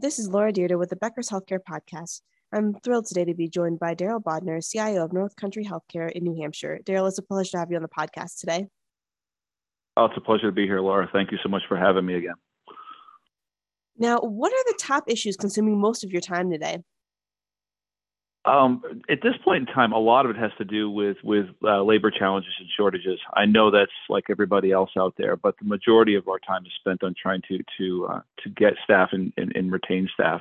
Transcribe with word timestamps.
This 0.00 0.18
is 0.18 0.30
Laura 0.30 0.50
Dyrda 0.50 0.78
with 0.78 0.88
the 0.88 0.96
Becker's 0.96 1.28
Healthcare 1.28 1.58
Podcast. 1.58 2.22
I'm 2.54 2.72
thrilled 2.72 3.04
today 3.04 3.26
to 3.26 3.34
be 3.34 3.50
joined 3.50 3.78
by 3.78 3.94
Daryl 3.94 4.22
Bodner, 4.22 4.66
CIO 4.66 5.04
of 5.04 5.12
North 5.12 5.36
Country 5.36 5.62
Healthcare 5.62 6.10
in 6.10 6.24
New 6.24 6.40
Hampshire. 6.40 6.80
Daryl, 6.86 7.06
it's 7.06 7.18
a 7.18 7.22
pleasure 7.22 7.50
to 7.50 7.58
have 7.58 7.70
you 7.70 7.76
on 7.76 7.82
the 7.82 7.88
podcast 7.88 8.40
today. 8.40 8.66
Oh, 9.98 10.06
it's 10.06 10.16
a 10.16 10.22
pleasure 10.22 10.46
to 10.46 10.52
be 10.52 10.64
here, 10.64 10.80
Laura. 10.80 11.06
Thank 11.12 11.32
you 11.32 11.38
so 11.42 11.50
much 11.50 11.64
for 11.68 11.76
having 11.76 12.06
me 12.06 12.14
again. 12.14 12.36
Now, 13.98 14.20
what 14.20 14.50
are 14.54 14.64
the 14.68 14.78
top 14.80 15.04
issues 15.06 15.36
consuming 15.36 15.78
most 15.78 16.02
of 16.02 16.10
your 16.10 16.22
time 16.22 16.50
today? 16.50 16.78
Um, 18.46 18.82
at 19.10 19.20
this 19.22 19.34
point 19.44 19.68
in 19.68 19.74
time, 19.74 19.92
a 19.92 19.98
lot 19.98 20.24
of 20.24 20.30
it 20.30 20.38
has 20.38 20.50
to 20.56 20.64
do 20.64 20.90
with 20.90 21.18
with 21.22 21.46
uh, 21.62 21.82
labor 21.82 22.10
challenges 22.10 22.52
and 22.58 22.68
shortages. 22.74 23.20
I 23.34 23.44
know 23.44 23.70
that's 23.70 23.92
like 24.08 24.24
everybody 24.30 24.72
else 24.72 24.90
out 24.96 25.14
there, 25.18 25.36
but 25.36 25.56
the 25.58 25.66
majority 25.66 26.14
of 26.14 26.26
our 26.26 26.38
time 26.38 26.64
is 26.64 26.72
spent 26.80 27.02
on 27.02 27.14
trying 27.20 27.42
to 27.48 27.58
to 27.78 28.06
uh, 28.06 28.20
to 28.42 28.50
get 28.50 28.74
staff 28.82 29.10
and, 29.12 29.32
and, 29.36 29.54
and 29.54 29.70
retain 29.70 30.08
staff, 30.14 30.40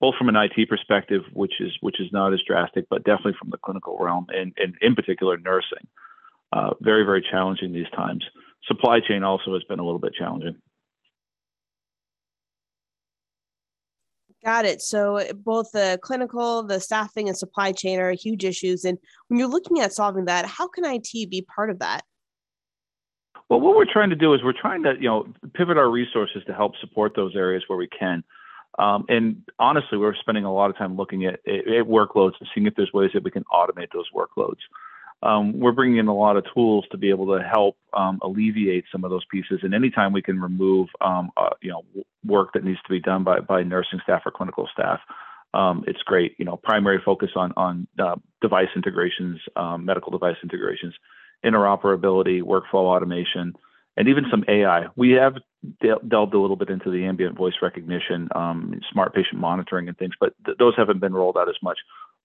both 0.00 0.14
from 0.14 0.28
an 0.28 0.36
IT 0.36 0.68
perspective, 0.68 1.22
which 1.32 1.54
is 1.60 1.72
which 1.80 2.00
is 2.00 2.12
not 2.12 2.32
as 2.32 2.40
drastic, 2.46 2.88
but 2.88 3.02
definitely 3.02 3.34
from 3.40 3.50
the 3.50 3.58
clinical 3.58 3.98
realm, 3.98 4.26
and, 4.28 4.52
and 4.56 4.76
in 4.80 4.94
particular 4.94 5.36
nursing. 5.36 5.86
Uh, 6.52 6.74
very 6.80 7.04
very 7.04 7.26
challenging 7.28 7.72
these 7.72 7.90
times. 7.96 8.24
Supply 8.68 9.00
chain 9.00 9.24
also 9.24 9.54
has 9.54 9.64
been 9.64 9.80
a 9.80 9.84
little 9.84 9.98
bit 9.98 10.14
challenging. 10.14 10.56
Got 14.44 14.64
it. 14.64 14.82
So 14.82 15.24
both 15.44 15.70
the 15.72 16.00
clinical, 16.02 16.64
the 16.64 16.80
staffing, 16.80 17.28
and 17.28 17.38
supply 17.38 17.70
chain 17.70 18.00
are 18.00 18.10
huge 18.10 18.44
issues. 18.44 18.84
And 18.84 18.98
when 19.28 19.38
you're 19.38 19.48
looking 19.48 19.78
at 19.80 19.92
solving 19.92 20.24
that, 20.24 20.46
how 20.46 20.66
can 20.66 20.84
IT 20.84 21.12
be 21.12 21.46
part 21.54 21.70
of 21.70 21.78
that? 21.78 22.02
Well, 23.48 23.60
what 23.60 23.76
we're 23.76 23.92
trying 23.92 24.10
to 24.10 24.16
do 24.16 24.34
is 24.34 24.42
we're 24.42 24.54
trying 24.58 24.82
to, 24.82 24.94
you 24.98 25.08
know, 25.08 25.28
pivot 25.54 25.76
our 25.76 25.90
resources 25.90 26.42
to 26.46 26.54
help 26.54 26.72
support 26.80 27.12
those 27.14 27.36
areas 27.36 27.62
where 27.68 27.78
we 27.78 27.86
can. 27.86 28.24
Um, 28.78 29.04
and 29.08 29.42
honestly, 29.58 29.98
we're 29.98 30.14
spending 30.14 30.44
a 30.44 30.52
lot 30.52 30.70
of 30.70 30.78
time 30.78 30.96
looking 30.96 31.26
at, 31.26 31.34
at 31.46 31.84
workloads 31.86 32.32
and 32.40 32.48
seeing 32.54 32.66
if 32.66 32.74
there's 32.74 32.92
ways 32.92 33.10
that 33.14 33.22
we 33.22 33.30
can 33.30 33.44
automate 33.52 33.88
those 33.92 34.06
workloads 34.14 34.60
um, 35.22 35.58
we're 35.58 35.72
bringing 35.72 35.98
in 35.98 36.08
a 36.08 36.14
lot 36.14 36.36
of 36.36 36.44
tools 36.52 36.84
to 36.90 36.98
be 36.98 37.10
able 37.10 37.26
to 37.36 37.42
help 37.42 37.76
um, 37.92 38.18
alleviate 38.22 38.84
some 38.90 39.04
of 39.04 39.10
those 39.10 39.24
pieces. 39.30 39.60
And 39.62 39.74
anytime 39.74 40.12
we 40.12 40.22
can 40.22 40.40
remove, 40.40 40.88
um, 41.00 41.30
uh, 41.36 41.50
you 41.60 41.70
know, 41.70 41.82
work 42.24 42.52
that 42.54 42.64
needs 42.64 42.80
to 42.82 42.88
be 42.88 43.00
done 43.00 43.22
by, 43.22 43.40
by 43.40 43.62
nursing 43.62 44.00
staff 44.02 44.22
or 44.26 44.32
clinical 44.32 44.68
staff, 44.72 45.00
um, 45.54 45.84
it's 45.86 46.02
great. 46.02 46.34
You 46.38 46.44
know, 46.44 46.56
primary 46.56 47.00
focus 47.04 47.30
on 47.36 47.52
on 47.56 47.86
uh, 47.98 48.16
device 48.40 48.68
integrations, 48.74 49.38
um, 49.54 49.84
medical 49.84 50.10
device 50.10 50.36
integrations, 50.42 50.94
interoperability, 51.44 52.42
workflow 52.42 52.86
automation, 52.86 53.54
and 53.96 54.08
even 54.08 54.24
some 54.30 54.44
AI. 54.48 54.86
We 54.96 55.10
have 55.12 55.34
delved 56.08 56.34
a 56.34 56.40
little 56.40 56.56
bit 56.56 56.70
into 56.70 56.90
the 56.90 57.04
ambient 57.04 57.36
voice 57.36 57.54
recognition, 57.60 58.28
um, 58.34 58.80
smart 58.90 59.14
patient 59.14 59.40
monitoring, 59.40 59.88
and 59.88 59.96
things, 59.98 60.14
but 60.18 60.32
th- 60.44 60.56
those 60.58 60.74
haven't 60.76 61.00
been 61.00 61.12
rolled 61.12 61.36
out 61.36 61.48
as 61.48 61.56
much 61.62 61.78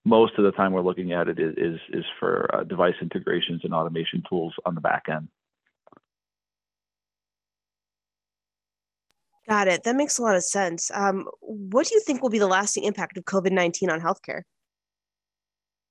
most 0.06 0.34
of 0.38 0.44
the 0.44 0.52
time 0.52 0.72
we're 0.72 0.82
looking 0.82 1.12
at 1.12 1.28
it 1.28 1.40
is 1.40 1.54
is, 1.58 1.80
is 1.92 2.06
for 2.20 2.50
uh, 2.54 2.64
device 2.64 2.96
integrations 3.02 3.62
and 3.64 3.74
automation 3.74 4.24
tools 4.30 4.54
on 4.66 4.76
the 4.76 4.82
back 4.82 5.06
end. 5.10 5.28
Got 9.48 9.70
it. 9.70 9.84
That 9.84 9.96
makes 9.96 10.18
a 10.18 10.22
lot 10.22 10.36
of 10.36 10.44
sense. 10.44 10.92
Um, 10.94 11.26
what 11.40 11.88
do 11.88 11.96
you 11.96 12.02
think 12.02 12.22
will 12.22 12.30
be 12.30 12.40
the 12.40 12.48
lasting 12.48 12.84
impact 12.84 13.18
of 13.18 13.26
COVID 13.26 13.52
nineteen 13.52 13.90
on 13.90 14.02
healthcare? 14.02 14.42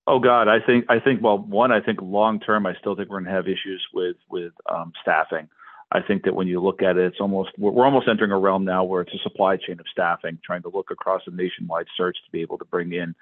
Oh 0.06 0.20
God, 0.20 0.46
I 0.46 0.60
think 0.64 0.84
I 0.88 1.00
think 1.00 1.22
well, 1.22 1.38
one, 1.38 1.72
I 1.72 1.80
think 1.80 2.00
long 2.00 2.38
term, 2.38 2.66
I 2.66 2.74
still 2.78 2.94
think 2.94 3.08
we're 3.08 3.20
going 3.20 3.24
to 3.24 3.30
have 3.32 3.48
issues 3.48 3.84
with 3.92 4.16
with 4.30 4.52
um, 4.70 4.92
staffing. 5.02 5.48
I 5.90 6.00
think 6.02 6.24
that 6.24 6.34
when 6.34 6.48
you 6.48 6.60
look 6.60 6.82
at 6.82 6.96
it, 6.96 7.06
it's 7.06 7.20
almost 7.20 7.50
we're 7.58 7.84
almost 7.84 8.08
entering 8.08 8.30
a 8.30 8.38
realm 8.38 8.64
now 8.64 8.84
where 8.84 9.02
it's 9.02 9.14
a 9.14 9.18
supply 9.22 9.56
chain 9.56 9.80
of 9.80 9.86
staffing, 9.90 10.38
trying 10.44 10.62
to 10.62 10.68
look 10.68 10.90
across 10.90 11.22
a 11.26 11.30
nationwide 11.30 11.86
search 11.96 12.16
to 12.24 12.30
be 12.30 12.40
able 12.42 12.58
to 12.58 12.64
bring 12.66 12.92
in 12.92 13.14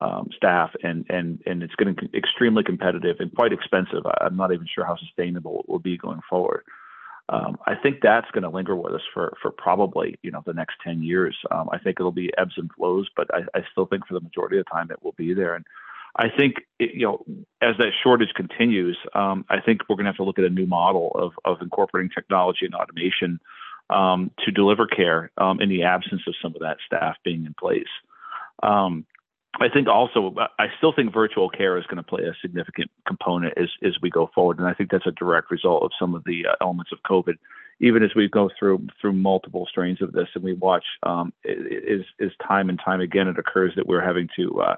um, 0.00 0.28
staff, 0.36 0.70
and 0.82 1.04
and 1.08 1.40
and 1.46 1.62
it's 1.62 1.74
getting 1.76 1.96
extremely 2.14 2.64
competitive 2.64 3.16
and 3.20 3.34
quite 3.34 3.52
expensive. 3.52 4.02
I'm 4.20 4.36
not 4.36 4.52
even 4.52 4.66
sure 4.72 4.84
how 4.84 4.96
sustainable 4.96 5.60
it 5.60 5.68
will 5.68 5.78
be 5.78 5.96
going 5.96 6.20
forward. 6.28 6.64
Um, 7.30 7.58
I 7.64 7.76
think 7.76 7.98
that's 8.02 8.30
going 8.32 8.42
to 8.42 8.48
linger 8.48 8.74
with 8.74 8.92
us 8.92 9.02
for 9.14 9.34
for 9.40 9.52
probably 9.52 10.18
you 10.22 10.30
know 10.30 10.42
the 10.44 10.52
next 10.52 10.76
10 10.84 11.02
years. 11.02 11.36
Um, 11.50 11.68
I 11.72 11.78
think 11.78 11.98
it'll 12.00 12.10
be 12.10 12.30
ebbs 12.36 12.54
and 12.56 12.70
flows, 12.72 13.08
but 13.16 13.28
I, 13.32 13.42
I, 13.56 13.62
still 13.70 13.86
think 13.86 14.06
for 14.06 14.14
the 14.14 14.20
majority 14.20 14.58
of 14.58 14.64
the 14.64 14.70
time 14.70 14.90
it 14.90 15.02
will 15.02 15.12
be 15.12 15.32
there. 15.32 15.54
And 15.54 15.64
I 16.16 16.26
think 16.28 16.56
it, 16.80 16.90
you 16.94 17.06
know 17.06 17.24
as 17.62 17.76
that 17.78 17.92
shortage 18.02 18.34
continues, 18.34 18.98
um, 19.14 19.44
I 19.48 19.60
think 19.60 19.82
we're 19.88 19.94
going 19.94 20.06
to 20.06 20.10
have 20.10 20.16
to 20.16 20.24
look 20.24 20.40
at 20.40 20.44
a 20.44 20.50
new 20.50 20.66
model 20.66 21.12
of 21.14 21.32
of 21.44 21.62
incorporating 21.62 22.10
technology 22.12 22.64
and 22.66 22.74
automation 22.74 23.38
um, 23.90 24.32
to 24.44 24.50
deliver 24.50 24.88
care 24.88 25.30
um, 25.38 25.60
in 25.60 25.68
the 25.68 25.84
absence 25.84 26.22
of 26.26 26.34
some 26.42 26.54
of 26.56 26.62
that 26.62 26.78
staff 26.84 27.16
being 27.22 27.46
in 27.46 27.54
place. 27.54 27.84
Um, 28.62 29.06
I 29.58 29.68
think 29.68 29.88
also, 29.88 30.34
I 30.58 30.66
still 30.78 30.92
think 30.92 31.12
virtual 31.12 31.50
care 31.50 31.76
is 31.76 31.84
going 31.86 31.96
to 31.96 32.02
play 32.02 32.22
a 32.22 32.32
significant 32.40 32.90
component 33.06 33.54
as, 33.58 33.68
as 33.82 33.94
we 34.00 34.08
go 34.08 34.30
forward. 34.34 34.58
And 34.58 34.68
I 34.68 34.74
think 34.74 34.90
that's 34.90 35.06
a 35.06 35.12
direct 35.12 35.50
result 35.50 35.82
of 35.82 35.90
some 35.98 36.14
of 36.14 36.22
the 36.24 36.46
uh, 36.46 36.54
elements 36.60 36.92
of 36.92 36.98
COVID. 37.02 37.34
Even 37.80 38.02
as 38.02 38.10
we 38.14 38.28
go 38.28 38.50
through 38.58 38.86
through 39.00 39.14
multiple 39.14 39.66
strains 39.66 40.02
of 40.02 40.12
this, 40.12 40.28
and 40.34 40.44
we 40.44 40.52
watch 40.52 40.84
um, 41.02 41.32
is 41.44 42.04
is 42.18 42.30
time 42.46 42.68
and 42.68 42.78
time 42.84 43.00
again 43.00 43.26
it 43.26 43.38
occurs 43.38 43.72
that 43.76 43.86
we're 43.86 44.04
having 44.04 44.28
to 44.36 44.60
uh, 44.60 44.76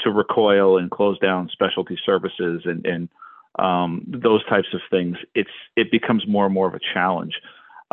to 0.00 0.10
recoil 0.10 0.76
and 0.76 0.90
close 0.90 1.18
down 1.18 1.48
specialty 1.50 1.98
services 2.04 2.62
and 2.66 2.84
and 2.84 3.08
um, 3.58 4.04
those 4.06 4.44
types 4.46 4.68
of 4.74 4.80
things. 4.90 5.16
It's 5.34 5.50
it 5.76 5.90
becomes 5.90 6.26
more 6.28 6.44
and 6.44 6.52
more 6.52 6.68
of 6.68 6.74
a 6.74 6.80
challenge. 6.92 7.34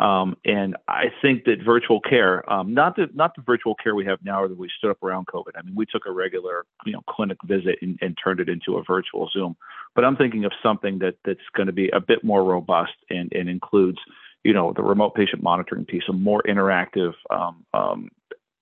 Um, 0.00 0.34
and 0.46 0.76
I 0.88 1.12
think 1.20 1.44
that 1.44 1.62
virtual 1.62 2.00
care, 2.00 2.50
um, 2.50 2.72
not 2.72 2.96
the 2.96 3.08
not 3.12 3.36
the 3.36 3.42
virtual 3.42 3.74
care 3.74 3.94
we 3.94 4.06
have 4.06 4.18
now, 4.24 4.42
or 4.42 4.48
that 4.48 4.56
we 4.56 4.70
stood 4.78 4.90
up 4.90 5.02
around 5.02 5.26
COVID. 5.26 5.52
I 5.56 5.62
mean, 5.62 5.74
we 5.74 5.84
took 5.84 6.06
a 6.06 6.10
regular, 6.10 6.64
you 6.86 6.92
know, 6.92 7.02
clinic 7.06 7.36
visit 7.44 7.76
and, 7.82 7.98
and 8.00 8.16
turned 8.22 8.40
it 8.40 8.48
into 8.48 8.78
a 8.78 8.82
virtual 8.82 9.28
Zoom. 9.30 9.56
But 9.94 10.06
I'm 10.06 10.16
thinking 10.16 10.46
of 10.46 10.52
something 10.62 11.00
that 11.00 11.16
that's 11.26 11.38
going 11.54 11.66
to 11.66 11.74
be 11.74 11.90
a 11.90 12.00
bit 12.00 12.24
more 12.24 12.42
robust 12.42 12.94
and, 13.10 13.30
and 13.34 13.50
includes, 13.50 13.98
you 14.42 14.54
know, 14.54 14.72
the 14.74 14.82
remote 14.82 15.14
patient 15.14 15.42
monitoring 15.42 15.84
piece, 15.84 16.04
a 16.08 16.14
more 16.14 16.42
interactive 16.48 17.12
um, 17.28 17.66
um 17.74 18.08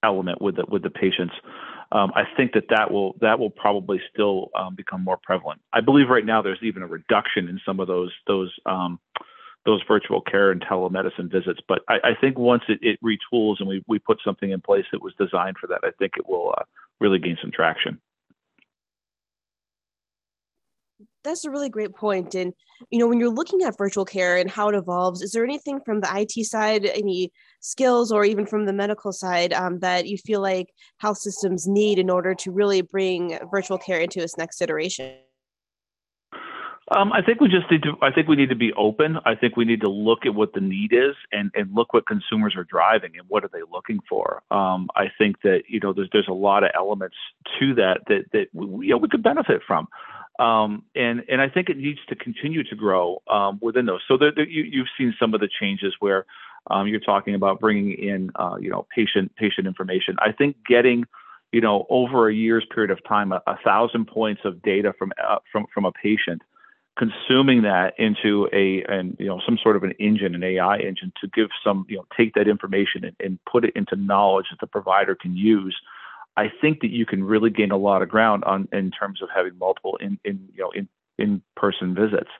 element 0.03 0.43
with 0.43 0.57
the 0.57 0.65
with 0.69 0.83
the 0.83 0.91
patients. 0.91 1.35
Um, 1.93 2.13
I 2.17 2.25
think 2.37 2.53
that 2.55 2.65
that 2.71 2.91
will 2.91 3.15
that 3.21 3.39
will 3.39 3.51
probably 3.51 4.01
still 4.13 4.51
um, 4.59 4.75
become 4.75 5.05
more 5.05 5.19
prevalent. 5.23 5.61
I 5.73 5.83
believe 5.83 6.09
right 6.09 6.27
now 6.27 6.43
there's 6.43 6.59
even 6.63 6.83
a 6.83 6.89
reduction 6.89 7.49
in 7.49 7.61
some 7.65 7.79
of 7.79 7.87
those 7.87 8.13
those 8.27 8.53
um, 8.67 8.99
those 9.69 9.83
virtual 9.87 10.23
care 10.23 10.51
and 10.51 10.63
telemedicine 10.63 11.31
visits. 11.31 11.61
But 11.69 11.83
I, 11.91 11.97
I 12.03 12.15
think 12.19 12.39
once 12.39 12.63
it, 12.69 12.79
it, 12.81 12.99
retools 13.05 13.57
and 13.59 13.69
we, 13.69 13.85
we 13.87 13.99
put 13.99 14.19
something 14.25 14.51
in 14.51 14.63
place 14.63 14.87
that 14.93 15.03
was 15.03 15.13
designed 15.21 15.57
for 15.61 15.67
that, 15.67 15.81
I 15.85 15.91
think 15.99 16.13
it 16.17 16.27
will 16.27 16.55
uh, 16.57 16.63
really 17.01 17.19
gain 17.19 17.37
some 17.43 17.51
traction. 17.51 18.01
That's 21.23 21.45
a 21.45 21.51
really 21.51 21.69
great 21.69 21.95
point. 21.95 22.35
And, 22.35 22.55
you 22.89 22.99
know, 22.99 23.07
when 23.07 23.21
you're 23.21 23.29
looking 23.29 23.61
at 23.63 23.77
virtual 23.77 24.07
care 24.07 24.39
and 24.39 24.51
how 24.51 24.71
it 24.71 24.75
evolves, 24.75 25.21
is 25.21 25.33
there 25.33 25.45
anything 25.45 25.81
from 25.85 26.01
the 26.01 26.09
IT 26.17 26.47
side, 26.47 26.87
any 26.87 27.31
skills, 27.61 28.11
or 28.11 28.25
even 28.25 28.47
from 28.47 28.65
the 28.65 28.73
medical 28.73 29.13
side 29.13 29.53
um, 29.53 29.81
that 29.81 30.07
you 30.07 30.17
feel 30.17 30.41
like 30.41 30.69
health 30.97 31.19
systems 31.19 31.67
need 31.69 31.99
in 31.99 32.09
order 32.09 32.35
to 32.37 32.51
really 32.51 32.81
bring 32.81 33.39
virtual 33.51 33.77
care 33.77 34.01
into 34.01 34.23
its 34.23 34.39
next 34.39 34.63
iteration? 34.63 35.15
Um, 36.91 37.13
I 37.13 37.21
think 37.21 37.41
we 37.41 37.49
just 37.49 37.71
need 37.71 37.83
to. 37.83 37.97
I 38.01 38.11
think 38.11 38.29
we 38.29 38.37
need 38.37 38.49
to 38.49 38.57
be 38.57 38.73
open. 38.73 39.19
I 39.27 39.35
think 39.35 39.57
we 39.57 39.67
need 39.67 39.83
to 39.83 39.91
look 39.91 40.25
at 40.25 40.35
what 40.35 40.55
the 40.55 40.61
need 40.61 40.93
is 40.93 41.15
and, 41.33 41.51
and 41.55 41.75
look 41.75 41.93
what 41.93 42.07
consumers 42.07 42.57
are 42.57 42.65
driving 42.65 43.13
and 43.19 43.29
what 43.29 43.45
are 43.45 43.51
they 43.53 43.61
looking 43.71 44.01
for. 44.09 44.43
Um, 44.51 44.89
I 44.97 45.07
think 45.19 45.43
that 45.43 45.65
you 45.69 45.81
know 45.81 45.93
there's 45.93 46.09
there's 46.13 46.29
a 46.29 46.33
lot 46.35 46.65
of 46.65 46.71
elements 46.75 47.17
to 47.59 47.75
that 47.75 48.01
that 48.09 48.25
that 48.33 48.47
we, 48.55 48.87
you 48.87 48.93
know 48.93 48.99
we 48.99 49.09
could 49.09 49.23
benefit 49.23 49.61
from, 49.67 49.89
um, 50.39 50.83
and 50.95 51.25
and 51.29 51.43
I 51.43 51.49
think 51.51 51.69
it 51.69 51.77
needs 51.77 51.99
to 52.09 52.17
continue 52.17 52.65
to 52.65 52.75
grow 52.75 53.21
um, 53.31 53.59
within 53.61 53.85
those. 53.85 54.01
So 54.09 54.17
there, 54.17 54.33
there, 54.35 54.49
you 54.49 54.63
you've 54.63 54.89
seen 54.97 55.15
some 55.21 55.35
of 55.35 55.41
the 55.41 55.49
changes 55.61 55.95
where 56.01 56.25
um, 56.71 56.89
you're 56.89 57.01
talking 57.01 57.35
about 57.35 57.61
bringing 57.61 57.93
in 57.93 58.31
uh, 58.37 58.57
you 58.59 58.71
know 58.71 58.87
patient 58.95 59.35
patient 59.37 59.67
information. 59.67 60.17
I 60.21 60.33
think 60.33 60.57
getting 60.67 61.05
you 61.53 61.61
know 61.61 61.87
over 61.91 62.31
a 62.31 62.35
year's 62.35 62.65
period 62.75 62.91
of 62.91 63.05
time 63.07 63.33
a, 63.33 63.43
a 63.47 63.59
thousand 63.63 64.07
points 64.07 64.41
of 64.47 64.63
data 64.63 64.95
from 64.99 65.13
uh, 65.23 65.37
from 65.53 65.67
from 65.75 65.85
a 65.85 65.93
patient 65.93 66.41
consuming 66.99 67.63
that 67.63 67.95
into 67.99 68.49
a 68.53 68.83
and 68.93 69.17
you 69.19 69.27
know 69.27 69.41
some 69.47 69.57
sort 69.63 69.77
of 69.77 69.85
an 69.85 69.93
engine 69.93 70.35
an 70.35 70.43
ai 70.43 70.79
engine 70.79 71.13
to 71.21 71.29
give 71.29 71.49
some 71.63 71.87
you 71.89 71.97
know 71.97 72.05
take 72.17 72.35
that 72.35 72.49
information 72.49 73.05
and, 73.05 73.17
and 73.21 73.39
put 73.51 73.65
it 73.65 73.73
into 73.77 73.95
knowledge 73.97 74.47
that 74.51 74.61
the 74.61 74.67
provider 74.67 75.15
can 75.15 75.37
use 75.37 75.77
i 76.37 76.51
think 76.61 76.81
that 76.81 76.91
you 76.91 77.07
can 77.07 77.23
really 77.23 77.51
gain 77.51 77.71
a 77.71 77.77
lot 77.77 78.03
of 78.03 78.09
ground 78.09 78.43
on 78.45 78.69
in 78.73 78.91
terms 78.91 79.23
of 79.23 79.29
having 79.35 79.57
multiple 79.59 79.97
in, 80.01 80.19
in 80.25 80.49
you 80.55 80.63
know 80.63 80.71
in 80.71 80.89
in 81.19 81.41
person 81.57 81.95
visits 81.95 82.31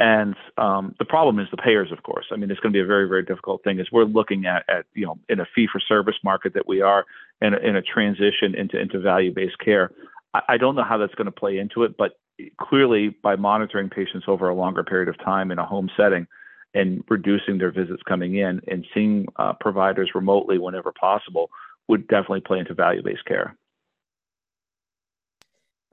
and 0.00 0.36
um, 0.58 0.94
the 1.00 1.04
problem 1.04 1.40
is 1.40 1.48
the 1.50 1.56
payers, 1.56 1.90
of 1.90 2.04
course. 2.04 2.26
I 2.30 2.36
mean, 2.36 2.52
it's 2.52 2.60
going 2.60 2.72
to 2.72 2.76
be 2.76 2.82
a 2.82 2.86
very, 2.86 3.08
very 3.08 3.24
difficult 3.24 3.64
thing 3.64 3.80
as 3.80 3.88
we're 3.90 4.04
looking 4.04 4.46
at, 4.46 4.64
at 4.68 4.84
you 4.94 5.04
know, 5.04 5.18
in 5.28 5.40
a 5.40 5.46
fee 5.54 5.66
for 5.70 5.80
service 5.80 6.14
market 6.22 6.54
that 6.54 6.68
we 6.68 6.82
are 6.82 7.04
in 7.42 7.52
a, 7.52 7.56
in 7.56 7.74
a 7.74 7.82
transition 7.82 8.54
into, 8.54 8.78
into 8.78 9.00
value 9.00 9.34
based 9.34 9.58
care. 9.58 9.90
I, 10.34 10.42
I 10.50 10.56
don't 10.56 10.76
know 10.76 10.84
how 10.84 10.98
that's 10.98 11.16
going 11.16 11.26
to 11.26 11.32
play 11.32 11.58
into 11.58 11.82
it, 11.82 11.96
but 11.96 12.12
clearly 12.60 13.08
by 13.22 13.36
monitoring 13.36 13.90
patients 13.90 14.26
over 14.28 14.48
a 14.48 14.54
longer 14.54 14.84
period 14.84 15.08
of 15.08 15.18
time 15.18 15.50
in 15.50 15.58
a 15.58 15.66
home 15.66 15.90
setting 15.96 16.26
and 16.74 17.02
reducing 17.08 17.58
their 17.58 17.72
visits 17.72 18.02
coming 18.06 18.36
in 18.36 18.60
and 18.68 18.86
seeing 18.94 19.26
uh, 19.36 19.52
providers 19.54 20.10
remotely 20.14 20.58
whenever 20.58 20.92
possible, 20.92 21.50
would 21.88 22.06
definitely 22.08 22.42
play 22.42 22.58
into 22.58 22.74
value-based 22.74 23.24
care. 23.24 23.56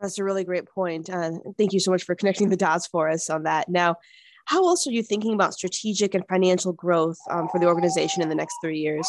That's 0.02 0.20
a 0.20 0.24
really 0.24 0.44
great 0.44 0.68
point. 0.68 1.10
Uh, 1.10 1.32
thank 1.58 1.72
you 1.72 1.80
so 1.80 1.92
much 1.92 2.04
for 2.04 2.16
connecting 2.16 2.50
the 2.50 2.58
dots 2.58 2.86
for 2.88 3.10
us 3.10 3.30
on 3.30 3.44
that. 3.44 3.70
Now, 3.70 3.96
how 4.46 4.68
else 4.68 4.86
are 4.86 4.92
you 4.92 5.02
thinking 5.02 5.34
about 5.34 5.54
strategic 5.54 6.14
and 6.14 6.24
financial 6.28 6.74
growth 6.74 7.18
um, 7.30 7.48
for 7.50 7.60
the 7.60 7.68
organization 7.68 8.22
in 8.22 8.30
the 8.30 8.36
next 8.36 8.56
three 8.62 8.78
years? 8.78 9.08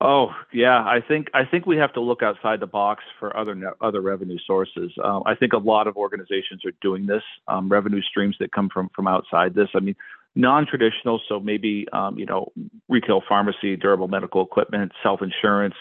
Oh 0.00 0.30
yeah, 0.52 0.78
I 0.78 1.00
think 1.06 1.28
I 1.34 1.44
think 1.44 1.66
we 1.66 1.76
have 1.78 1.92
to 1.94 2.00
look 2.00 2.22
outside 2.22 2.60
the 2.60 2.68
box 2.68 3.02
for 3.18 3.36
other 3.36 3.74
other 3.80 4.00
revenue 4.00 4.38
sources. 4.46 4.92
Um, 5.02 5.24
I 5.26 5.34
think 5.34 5.52
a 5.52 5.58
lot 5.58 5.88
of 5.88 5.96
organizations 5.96 6.64
are 6.64 6.72
doing 6.80 7.06
this. 7.06 7.22
Um, 7.48 7.68
revenue 7.68 8.00
streams 8.02 8.36
that 8.38 8.52
come 8.52 8.68
from 8.72 8.90
from 8.94 9.08
outside 9.08 9.54
this. 9.54 9.68
I 9.74 9.80
mean, 9.80 9.96
non-traditional, 10.36 11.20
so 11.28 11.40
maybe 11.40 11.88
um, 11.92 12.16
you 12.16 12.26
know 12.26 12.52
retail 12.88 13.22
pharmacy, 13.28 13.74
durable 13.74 14.06
medical 14.06 14.40
equipment, 14.40 14.92
self-insurance, 15.02 15.74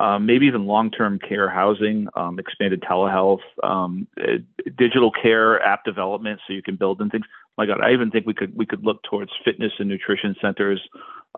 um, 0.00 0.26
maybe 0.26 0.46
even 0.46 0.66
long-term 0.66 1.20
care 1.20 1.48
housing, 1.48 2.08
um, 2.16 2.38
expanded 2.38 2.82
telehealth, 2.82 3.40
um, 3.62 4.06
uh, 4.20 4.38
digital 4.76 5.10
care 5.10 5.62
app 5.62 5.84
development, 5.84 6.40
so 6.46 6.52
you 6.52 6.62
can 6.62 6.76
build 6.76 7.00
in 7.00 7.10
things. 7.10 7.24
My 7.56 7.66
God, 7.66 7.80
I 7.80 7.92
even 7.92 8.10
think 8.10 8.26
we 8.26 8.34
could 8.34 8.56
we 8.56 8.66
could 8.66 8.84
look 8.84 9.02
towards 9.04 9.30
fitness 9.44 9.72
and 9.78 9.88
nutrition 9.88 10.34
centers, 10.40 10.80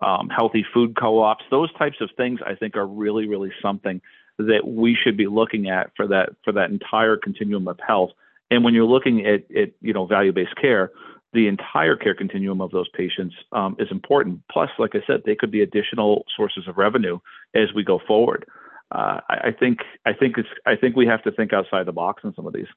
um, 0.01 0.29
healthy 0.29 0.65
food 0.73 0.95
co-ops. 0.99 1.43
Those 1.51 1.71
types 1.73 1.97
of 2.01 2.09
things, 2.17 2.39
I 2.45 2.55
think, 2.55 2.75
are 2.75 2.87
really 2.87 3.27
really 3.27 3.51
something 3.61 4.01
that 4.39 4.67
we 4.67 4.95
should 4.95 5.17
be 5.17 5.27
looking 5.27 5.69
at 5.69 5.91
for 5.95 6.07
that 6.07 6.29
for 6.43 6.51
that 6.53 6.71
entire 6.71 7.17
continuum 7.17 7.67
of 7.67 7.79
health. 7.85 8.11
And 8.49 8.63
when 8.63 8.73
you're 8.73 8.85
looking 8.85 9.25
at, 9.25 9.43
at 9.55 9.71
you 9.81 9.93
know 9.93 10.05
value-based 10.05 10.55
care, 10.55 10.91
the 11.33 11.47
entire 11.47 11.95
care 11.95 12.15
continuum 12.15 12.61
of 12.61 12.71
those 12.71 12.87
patients 12.89 13.35
um, 13.51 13.75
is 13.79 13.87
important. 13.91 14.41
Plus, 14.51 14.69
like 14.79 14.95
I 14.95 15.01
said, 15.05 15.21
they 15.25 15.35
could 15.35 15.51
be 15.51 15.61
additional 15.61 16.23
sources 16.35 16.67
of 16.67 16.77
revenue 16.77 17.19
as 17.53 17.73
we 17.75 17.83
go 17.83 17.99
forward. 18.07 18.45
Uh, 18.91 19.19
I, 19.29 19.35
I, 19.47 19.51
think 19.51 19.79
I 20.05 20.13
think 20.13 20.37
it's 20.37 20.47
I 20.65 20.75
think 20.75 20.95
we 20.95 21.05
have 21.07 21.21
to 21.23 21.31
think 21.31 21.51
outside 21.51 21.85
the 21.85 21.91
box 21.91 22.23
on 22.23 22.33
some 22.35 22.47
of 22.47 22.53
these. 22.53 22.67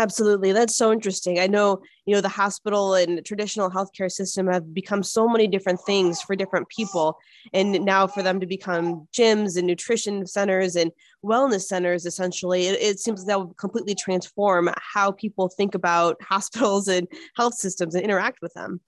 Absolutely. 0.00 0.52
That's 0.52 0.76
so 0.76 0.92
interesting. 0.92 1.40
I 1.40 1.46
know, 1.46 1.82
you 2.06 2.14
know, 2.14 2.22
the 2.22 2.28
hospital 2.30 2.94
and 2.94 3.22
traditional 3.22 3.68
healthcare 3.68 4.10
system 4.10 4.46
have 4.46 4.72
become 4.72 5.02
so 5.02 5.28
many 5.28 5.46
different 5.46 5.78
things 5.84 6.22
for 6.22 6.34
different 6.34 6.70
people. 6.70 7.18
And 7.52 7.72
now 7.84 8.06
for 8.06 8.22
them 8.22 8.40
to 8.40 8.46
become 8.46 9.06
gyms 9.12 9.58
and 9.58 9.66
nutrition 9.66 10.26
centers 10.26 10.74
and 10.74 10.90
wellness 11.22 11.64
centers, 11.64 12.06
essentially, 12.06 12.68
it, 12.68 12.80
it 12.80 12.98
seems 12.98 13.26
that 13.26 13.38
will 13.38 13.52
completely 13.54 13.94
transform 13.94 14.70
how 14.78 15.12
people 15.12 15.50
think 15.50 15.74
about 15.74 16.16
hospitals 16.22 16.88
and 16.88 17.06
health 17.36 17.56
systems 17.56 17.94
and 17.94 18.02
interact 18.02 18.38
with 18.40 18.54
them. 18.54 18.80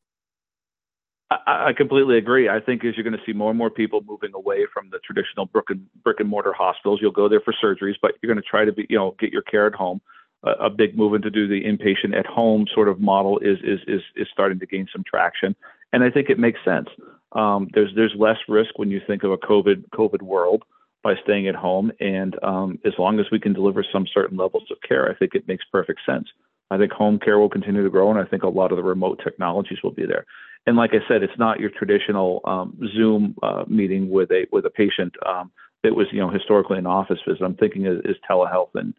I, 1.30 1.68
I 1.68 1.72
completely 1.74 2.16
agree. 2.16 2.48
I 2.48 2.58
think 2.58 2.86
as 2.86 2.96
you're 2.96 3.04
going 3.04 3.18
to 3.18 3.24
see 3.26 3.34
more 3.34 3.50
and 3.50 3.58
more 3.58 3.70
people 3.70 4.00
moving 4.06 4.30
away 4.34 4.64
from 4.72 4.88
the 4.90 4.98
traditional 5.04 5.44
brick 5.44 5.66
and 5.68 5.86
brick 6.02 6.20
and 6.20 6.28
mortar 6.30 6.54
hospitals, 6.54 7.00
you'll 7.02 7.12
go 7.12 7.28
there 7.28 7.42
for 7.42 7.52
surgeries, 7.62 7.96
but 8.00 8.12
you're 8.22 8.32
going 8.32 8.42
to 8.42 8.48
try 8.48 8.64
to 8.64 8.72
be, 8.72 8.86
you 8.88 8.96
know, 8.96 9.14
get 9.20 9.30
your 9.30 9.42
care 9.42 9.66
at 9.66 9.74
home 9.74 10.00
a, 10.44 10.70
big 10.70 10.96
movement 10.96 11.24
to 11.24 11.30
do 11.30 11.46
the 11.46 11.62
inpatient 11.64 12.16
at 12.16 12.26
home 12.26 12.66
sort 12.74 12.88
of 12.88 13.00
model 13.00 13.38
is 13.38 13.58
is 13.62 13.80
is 13.86 14.02
is 14.16 14.28
starting 14.32 14.58
to 14.58 14.66
gain 14.66 14.88
some 14.92 15.04
traction, 15.04 15.54
and 15.92 16.02
I 16.02 16.10
think 16.10 16.30
it 16.30 16.38
makes 16.38 16.58
sense. 16.64 16.88
Um, 17.32 17.68
there's 17.74 17.92
there's 17.94 18.14
less 18.16 18.38
risk 18.48 18.78
when 18.78 18.90
you 18.90 19.00
think 19.06 19.22
of 19.22 19.30
a 19.30 19.38
COVID 19.38 19.88
COVID 19.90 20.22
world 20.22 20.64
by 21.02 21.14
staying 21.22 21.48
at 21.48 21.54
home, 21.54 21.92
and 22.00 22.36
um, 22.42 22.78
as 22.84 22.92
long 22.98 23.18
as 23.18 23.26
we 23.32 23.40
can 23.40 23.52
deliver 23.52 23.84
some 23.92 24.06
certain 24.12 24.36
levels 24.36 24.64
of 24.70 24.78
care, 24.86 25.10
I 25.10 25.14
think 25.14 25.34
it 25.34 25.48
makes 25.48 25.64
perfect 25.70 26.00
sense. 26.06 26.28
I 26.70 26.78
think 26.78 26.92
home 26.92 27.18
care 27.18 27.38
will 27.38 27.50
continue 27.50 27.82
to 27.82 27.90
grow, 27.90 28.10
and 28.10 28.18
I 28.18 28.24
think 28.24 28.44
a 28.44 28.48
lot 28.48 28.72
of 28.72 28.76
the 28.76 28.84
remote 28.84 29.20
technologies 29.22 29.78
will 29.82 29.90
be 29.90 30.06
there. 30.06 30.24
And 30.66 30.76
like 30.76 30.92
I 30.92 31.06
said, 31.08 31.22
it's 31.22 31.38
not 31.38 31.58
your 31.58 31.70
traditional 31.70 32.40
um, 32.44 32.78
Zoom 32.96 33.34
uh, 33.42 33.64
meeting 33.66 34.08
with 34.10 34.30
a 34.30 34.46
with 34.52 34.64
a 34.64 34.70
patient 34.70 35.14
um, 35.26 35.50
that 35.82 35.94
was 35.94 36.06
you 36.12 36.20
know 36.20 36.30
historically 36.30 36.78
an 36.78 36.86
office 36.86 37.18
visit. 37.26 37.42
I'm 37.42 37.56
thinking 37.56 37.86
is, 37.86 37.98
is 38.04 38.16
telehealth 38.28 38.70
and 38.74 38.94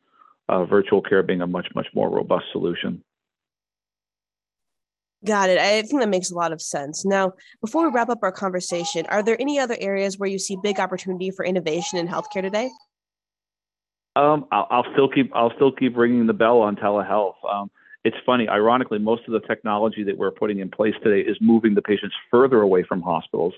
uh, 0.49 0.65
virtual 0.65 1.01
care 1.01 1.23
being 1.23 1.41
a 1.41 1.47
much, 1.47 1.67
much 1.75 1.87
more 1.93 2.09
robust 2.09 2.45
solution. 2.51 3.03
Got 5.25 5.49
it. 5.49 5.57
I 5.57 5.81
think 5.83 6.01
that 6.01 6.09
makes 6.09 6.31
a 6.31 6.35
lot 6.35 6.51
of 6.51 6.61
sense. 6.61 7.05
Now, 7.05 7.33
before 7.61 7.87
we 7.87 7.93
wrap 7.93 8.09
up 8.09 8.19
our 8.23 8.31
conversation, 8.31 9.05
are 9.05 9.23
there 9.23 9.39
any 9.39 9.57
other 9.57 9.77
areas 9.79 10.19
where 10.19 10.29
you 10.29 10.37
see 10.37 10.57
big 10.61 10.79
opportunity 10.79 11.31
for 11.31 11.45
innovation 11.45 11.97
in 11.97 12.07
healthcare 12.09 12.41
today? 12.41 12.69
Um, 14.17 14.45
I'll, 14.51 14.67
I'll, 14.69 14.85
still 14.91 15.07
keep 15.09 15.31
I'll 15.33 15.53
still 15.55 15.71
keep 15.71 15.97
ringing 15.97 16.27
the 16.27 16.33
bell 16.33 16.59
on 16.59 16.75
telehealth. 16.75 17.35
Um, 17.49 17.71
it's 18.03 18.17
funny, 18.25 18.49
ironically, 18.49 18.99
most 18.99 19.23
of 19.27 19.31
the 19.31 19.39
technology 19.47 20.03
that 20.03 20.17
we're 20.17 20.31
putting 20.31 20.59
in 20.59 20.69
place 20.69 20.93
today 21.01 21.27
is 21.27 21.37
moving 21.39 21.73
the 21.73 21.81
patients 21.81 22.15
further 22.29 22.61
away 22.61 22.83
from 22.83 23.01
hospitals. 23.01 23.53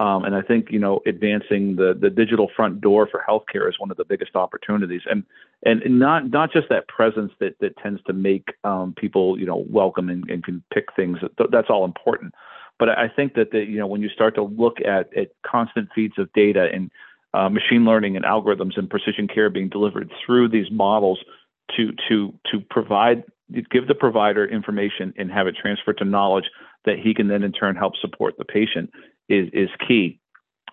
Um, 0.00 0.24
and 0.24 0.34
I 0.34 0.40
think 0.40 0.70
you 0.70 0.78
know 0.78 1.00
advancing 1.06 1.76
the 1.76 1.94
the 1.98 2.08
digital 2.08 2.50
front 2.56 2.80
door 2.80 3.06
for 3.06 3.22
healthcare 3.28 3.68
is 3.68 3.78
one 3.78 3.90
of 3.90 3.98
the 3.98 4.06
biggest 4.06 4.34
opportunities, 4.34 5.02
and 5.10 5.22
and 5.64 5.82
not 5.98 6.30
not 6.30 6.50
just 6.50 6.70
that 6.70 6.88
presence 6.88 7.30
that 7.40 7.58
that 7.60 7.76
tends 7.76 8.02
to 8.04 8.14
make 8.14 8.54
um, 8.64 8.94
people 8.96 9.38
you 9.38 9.44
know 9.44 9.66
welcome 9.68 10.08
and, 10.08 10.28
and 10.30 10.44
can 10.44 10.62
pick 10.72 10.86
things. 10.96 11.18
That's 11.50 11.68
all 11.68 11.84
important, 11.84 12.34
but 12.78 12.88
I 12.88 13.08
think 13.14 13.34
that 13.34 13.50
the, 13.50 13.58
you 13.58 13.78
know 13.78 13.86
when 13.86 14.00
you 14.00 14.08
start 14.08 14.34
to 14.36 14.42
look 14.42 14.78
at 14.80 15.14
at 15.14 15.32
constant 15.46 15.90
feeds 15.94 16.18
of 16.18 16.32
data 16.32 16.68
and 16.72 16.90
uh, 17.34 17.50
machine 17.50 17.84
learning 17.84 18.16
and 18.16 18.24
algorithms 18.24 18.78
and 18.78 18.88
precision 18.88 19.28
care 19.28 19.50
being 19.50 19.68
delivered 19.68 20.10
through 20.24 20.48
these 20.48 20.70
models 20.70 21.18
to 21.76 21.92
to 22.08 22.32
to 22.50 22.60
provide 22.70 23.24
give 23.70 23.88
the 23.88 23.94
provider 23.94 24.46
information 24.46 25.12
and 25.18 25.30
have 25.30 25.46
it 25.46 25.54
transferred 25.60 25.98
to 25.98 26.04
knowledge 26.06 26.46
that 26.86 26.98
he 26.98 27.12
can 27.14 27.28
then 27.28 27.42
in 27.42 27.52
turn 27.52 27.76
help 27.76 27.94
support 27.96 28.34
the 28.38 28.44
patient 28.44 28.90
is 29.32 29.48
is 29.52 29.70
key. 29.86 30.18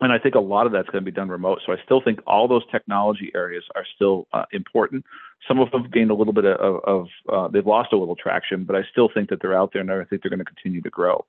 And 0.01 0.13
I 0.13 0.17
think 0.17 0.35
a 0.35 0.39
lot 0.39 0.65
of 0.65 0.71
that's 0.71 0.89
going 0.89 1.03
to 1.03 1.11
be 1.11 1.15
done 1.15 1.27
remote. 1.27 1.59
So 1.65 1.73
I 1.73 1.75
still 1.83 2.01
think 2.01 2.19
all 2.25 2.47
those 2.47 2.63
technology 2.71 3.31
areas 3.35 3.65
are 3.75 3.85
still 3.95 4.27
uh, 4.31 4.45
important. 4.53 5.05
Some 5.45 5.59
of 5.59 5.71
them 5.71 5.83
have 5.83 5.91
gained 5.91 6.09
a 6.09 6.13
little 6.13 6.31
bit 6.31 6.45
of, 6.45 6.83
of 6.85 7.07
uh, 7.27 7.47
they've 7.49 7.65
lost 7.65 7.91
a 7.91 7.97
little 7.97 8.15
traction, 8.15 8.63
but 8.63 8.77
I 8.77 8.83
still 8.89 9.09
think 9.13 9.29
that 9.29 9.41
they're 9.41 9.57
out 9.57 9.71
there 9.73 9.81
and 9.81 9.91
I 9.91 10.05
think 10.05 10.21
they're 10.21 10.29
going 10.29 10.39
to 10.39 10.45
continue 10.45 10.81
to 10.81 10.89
grow. 10.89 11.25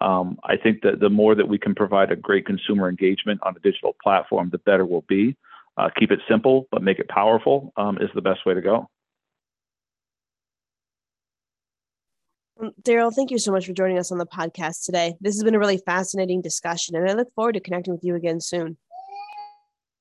Um, 0.00 0.38
I 0.44 0.56
think 0.56 0.82
that 0.82 0.98
the 1.00 1.10
more 1.10 1.34
that 1.36 1.48
we 1.48 1.58
can 1.58 1.74
provide 1.74 2.10
a 2.10 2.16
great 2.16 2.44
consumer 2.44 2.88
engagement 2.88 3.40
on 3.42 3.54
a 3.56 3.60
digital 3.60 3.94
platform, 4.02 4.50
the 4.50 4.58
better 4.58 4.84
we'll 4.84 5.04
be. 5.08 5.36
Uh, 5.76 5.88
keep 5.96 6.10
it 6.10 6.18
simple, 6.28 6.66
but 6.72 6.82
make 6.82 6.98
it 6.98 7.08
powerful 7.08 7.72
um, 7.76 7.98
is 8.00 8.10
the 8.14 8.20
best 8.20 8.44
way 8.44 8.52
to 8.52 8.60
go. 8.60 8.88
Um, 12.60 12.72
Daryl, 12.82 13.14
thank 13.14 13.30
you 13.30 13.38
so 13.38 13.52
much 13.52 13.66
for 13.66 13.72
joining 13.72 13.98
us 13.98 14.10
on 14.10 14.18
the 14.18 14.26
podcast 14.26 14.84
today. 14.84 15.14
This 15.20 15.36
has 15.36 15.44
been 15.44 15.54
a 15.54 15.58
really 15.58 15.78
fascinating 15.78 16.42
discussion, 16.42 16.96
and 16.96 17.08
I 17.08 17.14
look 17.14 17.32
forward 17.34 17.52
to 17.52 17.60
connecting 17.60 17.94
with 17.94 18.02
you 18.02 18.16
again 18.16 18.40
soon. 18.40 18.76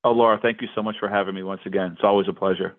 Oh, 0.04 0.11
Laura, 0.11 0.40
thank 0.42 0.61
you 0.61 0.68
so 0.73 0.81
much 0.81 0.95
for 0.99 1.07
having 1.07 1.35
me 1.35 1.44
once 1.44 1.61
again. 1.66 1.92
It's 1.94 2.04
always 2.04 2.28
a 2.28 2.33
pleasure. 2.33 2.76